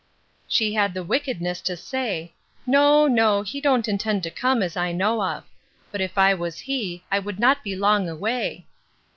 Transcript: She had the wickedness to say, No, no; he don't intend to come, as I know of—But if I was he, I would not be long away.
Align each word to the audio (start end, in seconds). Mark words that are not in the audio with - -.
She 0.47 0.73
had 0.73 0.95
the 0.95 1.03
wickedness 1.03 1.61
to 1.61 1.77
say, 1.77 2.33
No, 2.65 3.05
no; 3.05 3.43
he 3.43 3.61
don't 3.61 3.87
intend 3.87 4.23
to 4.23 4.31
come, 4.31 4.63
as 4.63 4.75
I 4.75 4.91
know 4.91 5.21
of—But 5.21 6.01
if 6.01 6.17
I 6.17 6.33
was 6.33 6.57
he, 6.57 7.03
I 7.11 7.19
would 7.19 7.39
not 7.39 7.63
be 7.63 7.75
long 7.75 8.09
away. 8.09 8.65